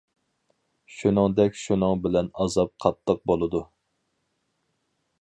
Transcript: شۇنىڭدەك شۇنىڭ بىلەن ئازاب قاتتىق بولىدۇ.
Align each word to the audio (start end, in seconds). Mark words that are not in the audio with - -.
شۇنىڭدەك 0.99 1.59
شۇنىڭ 1.65 2.03
بىلەن 2.07 2.31
ئازاب 2.41 2.75
قاتتىق 2.87 3.23
بولىدۇ. 3.33 3.65